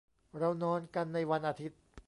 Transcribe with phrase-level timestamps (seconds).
[0.39, 1.79] เรานอนกันในวันอาทิตย์